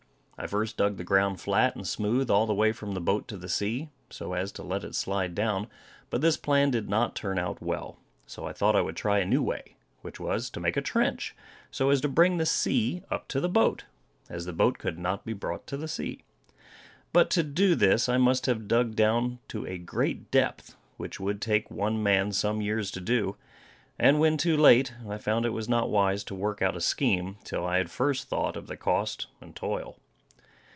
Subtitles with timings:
[0.37, 3.37] I first dug the ground flat and smooth all the way from the boat to
[3.37, 5.67] the sea, so as to let it slide down;
[6.09, 9.25] but this plan did not turn out well, so I thought I would try a
[9.25, 11.35] new way, which was to make a trench,
[11.69, 13.83] so as to bring the sea up to the boat,
[14.31, 16.23] as the boat could not be brought to the sea.
[17.13, 21.39] But to do this, I must have dug down to a great depth, which would
[21.39, 23.37] take one man some years to do.
[23.99, 27.35] And when too late, I found it was not wise to work out a scheme,
[27.43, 29.99] till I had first thought of the cost and toil.